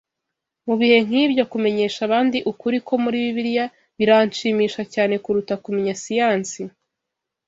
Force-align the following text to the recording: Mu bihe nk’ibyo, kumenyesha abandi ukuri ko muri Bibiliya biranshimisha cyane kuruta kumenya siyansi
Mu 0.65 0.73
bihe 0.79 0.97
nk’ibyo, 1.05 1.43
kumenyesha 1.51 1.99
abandi 2.07 2.37
ukuri 2.51 2.77
ko 2.87 2.93
muri 3.03 3.17
Bibiliya 3.25 3.65
biranshimisha 3.97 4.81
cyane 4.93 5.13
kuruta 5.23 5.53
kumenya 5.63 5.93
siyansi 6.01 6.61